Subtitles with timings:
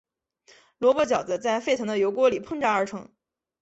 [0.79, 3.07] 萝卜饺子在沸腾的油锅里烹炸而成。